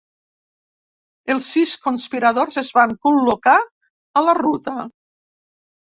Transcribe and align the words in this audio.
Els 1.33 1.49
sis 1.57 1.75
conspiradors 1.83 2.59
es 2.63 2.73
van 2.79 2.97
col·locar 3.05 3.57
a 3.63 4.25
la 4.31 4.39
ruta. 4.43 4.79